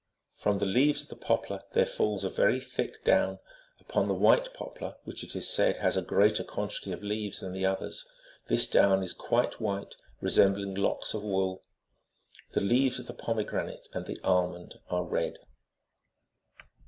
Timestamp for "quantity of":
6.43-7.03